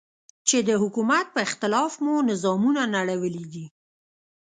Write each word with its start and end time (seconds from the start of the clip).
چې 0.47 0.57
د 0.67 0.69
حکومت 0.81 1.25
په 1.33 1.39
اختلاف 1.47 1.91
مو 2.03 2.13
نظامونه 2.29 2.81
نړولي 2.95 3.45
دي. 3.53 3.65